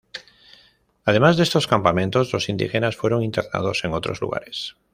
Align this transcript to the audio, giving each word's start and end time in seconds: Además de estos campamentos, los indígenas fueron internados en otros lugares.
Además 1.05 1.37
de 1.37 1.43
estos 1.43 1.67
campamentos, 1.67 2.33
los 2.33 2.49
indígenas 2.49 2.97
fueron 2.97 3.21
internados 3.21 3.83
en 3.83 3.93
otros 3.93 4.19
lugares. 4.19 4.75